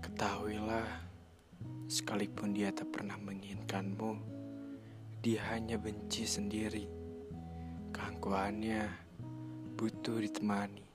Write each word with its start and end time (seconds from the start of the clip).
Ketahuilah, 0.00 0.88
sekalipun 1.84 2.56
dia 2.56 2.72
tak 2.72 2.88
pernah 2.88 3.20
menginginkanmu, 3.20 4.12
dia 5.20 5.44
hanya 5.52 5.76
benci 5.76 6.24
sendiri. 6.24 6.88
Keangkuhannya 7.92 8.88
butuh 9.76 10.24
ditemani, 10.24 10.88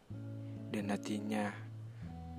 dan 0.73 0.89
hatinya 0.89 1.53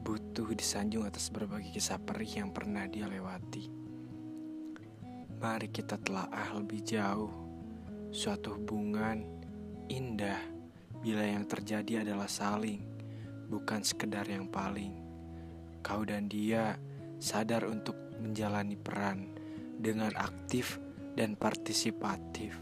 butuh 0.03 0.51
disanjung 0.59 1.07
atas 1.07 1.31
berbagai 1.31 1.71
kisah 1.71 2.03
perih 2.03 2.43
yang 2.43 2.51
pernah 2.51 2.91
dia 2.91 3.07
lewati. 3.07 3.71
Mari 5.39 5.71
kita 5.71 6.03
telaah 6.03 6.51
lebih 6.59 6.83
jauh 6.83 7.31
suatu 8.11 8.59
hubungan 8.59 9.23
indah 9.87 10.43
bila 10.99 11.23
yang 11.23 11.47
terjadi 11.47 12.03
adalah 12.03 12.27
saling, 12.27 12.83
bukan 13.47 13.87
sekedar 13.87 14.27
yang 14.27 14.51
paling. 14.51 15.06
Kau 15.87 16.03
dan 16.03 16.27
dia 16.27 16.75
sadar 17.23 17.63
untuk 17.71 17.95
menjalani 18.19 18.75
peran 18.75 19.31
dengan 19.79 20.11
aktif 20.19 20.83
dan 21.15 21.39
partisipatif. 21.39 22.59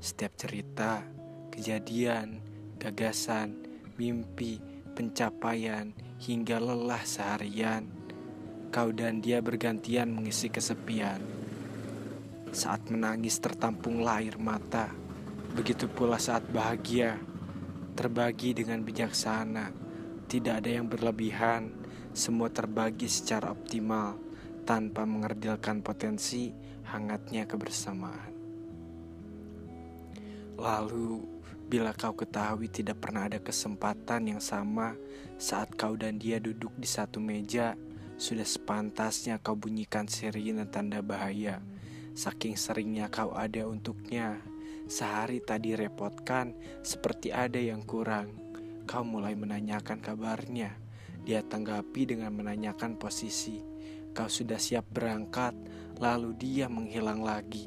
Setiap 0.00 0.32
cerita, 0.32 1.04
kejadian, 1.52 2.40
gagasan, 2.80 3.60
mimpi, 4.00 4.56
pencapaian, 4.96 5.92
hingga 6.24 6.64
lelah 6.64 7.04
seharian, 7.04 7.92
kau 8.72 8.88
dan 8.88 9.20
dia 9.20 9.44
bergantian 9.44 10.08
mengisi 10.08 10.48
kesepian. 10.48 11.20
Saat 12.56 12.88
menangis 12.88 13.36
tertampunglah 13.36 14.24
air 14.24 14.40
mata, 14.40 14.88
begitu 15.52 15.92
pula 15.92 16.16
saat 16.16 16.48
bahagia, 16.48 17.20
terbagi 17.92 18.56
dengan 18.56 18.80
bijaksana, 18.80 19.76
tidak 20.24 20.64
ada 20.64 20.70
yang 20.72 20.88
berlebihan, 20.88 21.83
semua 22.14 22.46
terbagi 22.46 23.10
secara 23.10 23.50
optimal 23.50 24.14
tanpa 24.62 25.02
mengerdilkan 25.02 25.82
potensi 25.82 26.54
hangatnya 26.86 27.42
kebersamaan. 27.42 28.30
Lalu, 30.54 31.26
bila 31.66 31.90
kau 31.90 32.14
ketahui 32.14 32.70
tidak 32.70 33.02
pernah 33.02 33.26
ada 33.26 33.42
kesempatan 33.42 34.30
yang 34.30 34.38
sama 34.38 34.94
saat 35.42 35.74
kau 35.74 35.98
dan 35.98 36.22
dia 36.22 36.38
duduk 36.38 36.70
di 36.78 36.86
satu 36.86 37.18
meja, 37.18 37.74
sudah 38.14 38.46
sepantasnya 38.46 39.42
kau 39.42 39.58
bunyikan 39.58 40.06
sirine 40.06 40.70
tanda 40.70 41.02
bahaya. 41.02 41.58
Saking 42.14 42.54
seringnya 42.54 43.10
kau 43.10 43.34
ada 43.34 43.66
untuknya, 43.66 44.38
sehari 44.86 45.42
tadi 45.42 45.74
repotkan 45.74 46.54
seperti 46.86 47.34
ada 47.34 47.58
yang 47.58 47.82
kurang. 47.82 48.30
Kau 48.86 49.02
mulai 49.02 49.34
menanyakan 49.34 49.98
kabarnya 49.98 50.83
dia 51.24 51.40
tanggapi 51.40 52.04
dengan 52.04 52.36
menanyakan 52.36 53.00
posisi. 53.00 53.64
Kau 54.14 54.28
sudah 54.28 54.60
siap 54.60 54.86
berangkat, 54.92 55.56
lalu 55.98 56.36
dia 56.36 56.70
menghilang 56.70 57.24
lagi. 57.24 57.66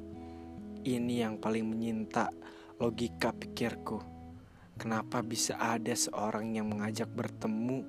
Ini 0.87 1.27
yang 1.27 1.41
paling 1.41 1.67
menyinta 1.67 2.31
logika 2.79 3.33
pikirku. 3.33 3.99
Kenapa 4.77 5.25
bisa 5.25 5.57
ada 5.57 5.91
seorang 5.97 6.53
yang 6.53 6.69
mengajak 6.69 7.09
bertemu 7.09 7.83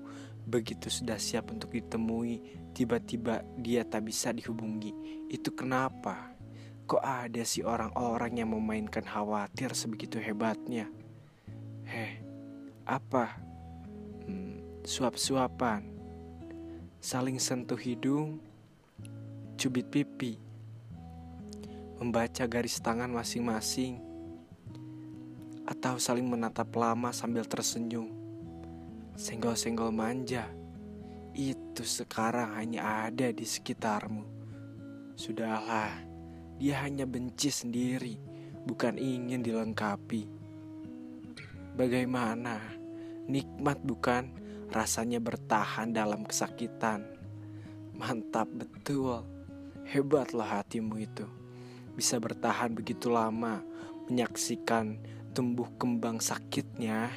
begitu 0.48 0.88
sudah 0.88 1.20
siap 1.20 1.52
untuk 1.52 1.76
ditemui, 1.76 2.40
tiba-tiba 2.72 3.44
dia 3.60 3.84
tak 3.84 4.08
bisa 4.08 4.32
dihubungi? 4.32 4.96
Itu 5.28 5.52
kenapa? 5.52 6.32
Kok 6.88 7.04
ada 7.04 7.44
sih 7.44 7.60
orang-orang 7.60 8.40
yang 8.40 8.56
memainkan 8.56 9.04
khawatir 9.04 9.76
sebegitu 9.76 10.16
hebatnya? 10.16 10.88
Heh, 11.84 12.24
apa? 12.88 13.36
Suap-suapan, 14.88 15.84
saling 16.96 17.36
sentuh 17.36 17.76
hidung, 17.76 18.40
cubit 19.60 19.84
pipi, 19.92 20.40
membaca 22.00 22.48
garis 22.48 22.80
tangan 22.80 23.12
masing-masing, 23.12 24.00
atau 25.68 26.00
saling 26.00 26.24
menatap 26.24 26.72
lama 26.72 27.12
sambil 27.12 27.44
tersenyum, 27.44 28.08
senggol-senggol 29.12 29.92
manja. 29.92 30.48
Itu 31.36 31.84
sekarang 31.84 32.56
hanya 32.56 33.12
ada 33.12 33.28
di 33.28 33.44
sekitarmu. 33.44 34.24
Sudahlah, 35.20 36.00
dia 36.56 36.80
hanya 36.80 37.04
benci 37.04 37.52
sendiri, 37.52 38.16
bukan 38.64 38.96
ingin 38.96 39.44
dilengkapi. 39.44 40.24
Bagaimana? 41.76 42.56
Nikmat 43.28 43.84
bukan? 43.84 44.47
Rasanya 44.68 45.16
bertahan 45.20 45.96
dalam 45.96 46.24
kesakitan. 46.28 47.08
Mantap 47.96 48.46
betul, 48.52 49.24
hebatlah 49.88 50.60
hatimu 50.60 51.00
itu. 51.00 51.26
Bisa 51.96 52.20
bertahan 52.20 52.76
begitu 52.76 53.10
lama, 53.10 53.64
menyaksikan 54.06 55.00
tumbuh 55.32 55.66
kembang 55.80 56.20
sakitnya. 56.22 57.10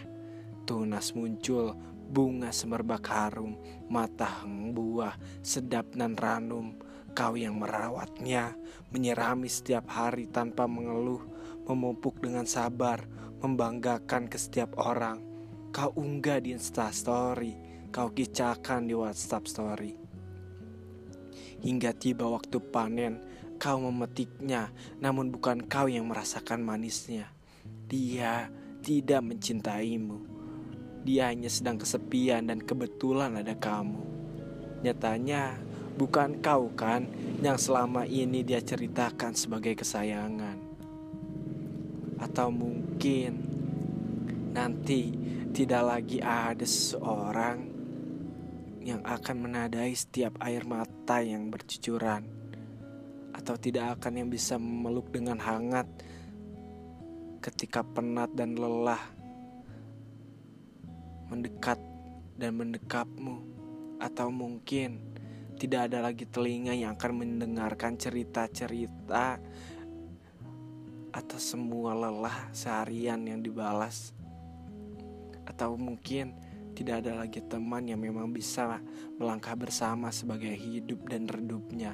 Tunas 0.65 1.13
muncul, 1.13 1.75
bunga 2.09 2.49
semerbak 2.55 3.05
harum, 3.11 3.59
matang 3.91 4.71
buah, 4.71 5.13
sedap 5.43 5.93
nan 5.93 6.15
ranum. 6.15 6.79
Kau 7.11 7.35
yang 7.35 7.59
merawatnya, 7.59 8.55
menyerami 8.95 9.51
setiap 9.51 9.91
hari 9.91 10.31
tanpa 10.31 10.63
mengeluh, 10.63 11.19
memupuk 11.67 12.23
dengan 12.23 12.47
sabar, 12.47 13.03
membanggakan 13.43 14.31
ke 14.31 14.39
setiap 14.39 14.79
orang 14.79 15.30
Kau 15.71 15.95
unggah 15.95 16.43
di 16.43 16.51
Insta 16.51 16.91
Story, 16.91 17.55
kau 17.95 18.11
kicahkan 18.11 18.83
di 18.83 18.91
WhatsApp 18.91 19.47
Story. 19.47 19.95
Hingga 21.63 21.95
tiba 21.95 22.27
waktu 22.27 22.59
panen, 22.59 23.23
kau 23.55 23.79
memetiknya, 23.79 24.67
namun 24.99 25.31
bukan 25.31 25.63
kau 25.63 25.87
yang 25.87 26.11
merasakan 26.11 26.59
manisnya. 26.59 27.31
Dia 27.87 28.51
tidak 28.83 29.23
mencintaimu. 29.23 30.19
Dia 31.07 31.31
hanya 31.31 31.47
sedang 31.47 31.79
kesepian 31.79 32.51
dan 32.51 32.59
kebetulan 32.59 33.39
ada 33.39 33.55
kamu. 33.55 34.03
Nyatanya, 34.83 35.55
bukan 35.95 36.43
kau 36.43 36.67
kan 36.75 37.07
yang 37.39 37.55
selama 37.55 38.03
ini 38.03 38.43
dia 38.43 38.59
ceritakan 38.59 39.39
sebagai 39.39 39.79
kesayangan. 39.79 40.59
Atau 42.19 42.51
mungkin 42.51 43.60
nanti 44.51 45.15
tidak 45.51 45.83
lagi 45.83 46.19
ada 46.19 46.63
seseorang 46.63 47.71
yang 48.81 48.99
akan 49.05 49.35
menadai 49.47 49.93
setiap 49.95 50.35
air 50.41 50.67
mata 50.67 51.21
yang 51.23 51.47
bercucuran 51.47 52.25
atau 53.31 53.55
tidak 53.55 53.99
akan 53.99 54.25
yang 54.25 54.29
bisa 54.29 54.59
memeluk 54.59 55.07
dengan 55.13 55.39
hangat 55.39 55.87
ketika 57.41 57.81
penat 57.81 58.29
dan 58.37 58.53
lelah 58.53 59.01
mendekat 61.31 61.79
dan 62.35 62.59
mendekapmu. 62.59 63.49
Atau 64.01 64.33
mungkin 64.33 64.97
tidak 65.61 65.93
ada 65.93 66.09
lagi 66.09 66.25
telinga 66.25 66.73
yang 66.73 66.97
akan 66.97 67.21
mendengarkan 67.21 67.95
cerita-cerita 67.95 69.37
atas 71.13 71.43
semua 71.53 71.93
lelah 71.93 72.49
seharian 72.49 73.21
yang 73.29 73.45
dibalas 73.45 74.20
atau 75.45 75.75
mungkin 75.75 76.33
tidak 76.71 77.05
ada 77.05 77.25
lagi 77.25 77.43
teman 77.45 77.85
yang 77.85 77.99
memang 77.99 78.31
bisa 78.31 78.79
melangkah 79.19 79.53
bersama 79.53 80.09
sebagai 80.09 80.51
hidup 80.55 81.03
dan 81.11 81.27
redupnya. 81.27 81.93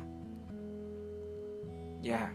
Ya, 1.99 2.31